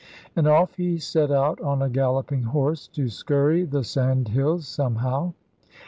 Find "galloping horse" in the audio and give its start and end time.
1.89-2.87